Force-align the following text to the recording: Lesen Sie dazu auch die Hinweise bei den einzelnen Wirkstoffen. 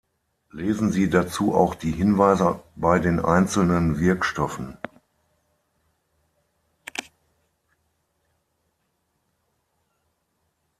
Lesen 0.49 0.91
Sie 0.91 1.11
dazu 1.11 1.53
auch 1.53 1.75
die 1.75 1.91
Hinweise 1.91 2.63
bei 2.75 2.97
den 2.97 3.19
einzelnen 3.19 3.99
Wirkstoffen. 3.99 4.75